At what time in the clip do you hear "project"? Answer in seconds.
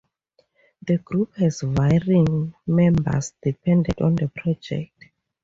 4.29-5.05